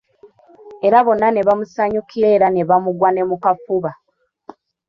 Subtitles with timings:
[0.87, 3.91] Era bonna ne bamusanyukira era ne bamugwa ne mu kafuba.